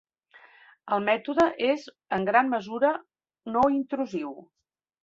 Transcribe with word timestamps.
El 0.95 1.03
mètode 1.09 1.45
és, 1.67 1.85
en 2.19 2.27
gran 2.33 2.53
mesura, 2.55 2.93
no 3.55 3.67
intrusiu. 3.79 4.37